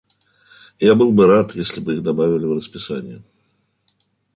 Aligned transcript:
Я 0.91 0.95
был 0.95 1.11
бы 1.11 1.27
рад, 1.27 1.55
если 1.55 1.79
бы 1.79 1.93
их 1.97 2.01
добавили 2.01 2.45
в 2.47 2.53
расписание. 2.53 3.21